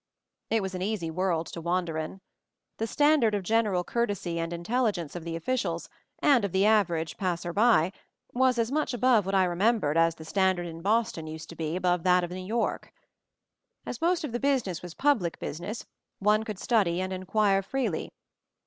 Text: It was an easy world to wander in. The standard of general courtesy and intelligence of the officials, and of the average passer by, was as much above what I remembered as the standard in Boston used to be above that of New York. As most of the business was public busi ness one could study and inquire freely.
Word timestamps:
It 0.49 0.63
was 0.63 0.73
an 0.73 0.81
easy 0.81 1.11
world 1.11 1.45
to 1.53 1.61
wander 1.61 1.95
in. 1.99 2.21
The 2.77 2.87
standard 2.87 3.35
of 3.35 3.43
general 3.43 3.83
courtesy 3.83 4.39
and 4.39 4.51
intelligence 4.51 5.15
of 5.15 5.23
the 5.23 5.35
officials, 5.35 5.89
and 6.17 6.43
of 6.43 6.53
the 6.53 6.65
average 6.65 7.17
passer 7.17 7.53
by, 7.53 7.91
was 8.33 8.57
as 8.57 8.71
much 8.71 8.95
above 8.95 9.27
what 9.27 9.35
I 9.35 9.43
remembered 9.43 9.97
as 9.97 10.15
the 10.15 10.25
standard 10.25 10.65
in 10.65 10.81
Boston 10.81 11.27
used 11.27 11.49
to 11.49 11.55
be 11.55 11.75
above 11.75 12.01
that 12.01 12.23
of 12.23 12.31
New 12.31 12.39
York. 12.43 12.91
As 13.85 14.01
most 14.01 14.23
of 14.23 14.31
the 14.31 14.39
business 14.39 14.81
was 14.81 14.95
public 14.95 15.37
busi 15.39 15.59
ness 15.61 15.85
one 16.17 16.41
could 16.45 16.57
study 16.57 16.99
and 16.99 17.13
inquire 17.13 17.61
freely. 17.61 18.11